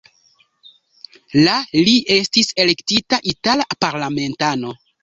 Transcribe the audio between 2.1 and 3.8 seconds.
estis elektita itala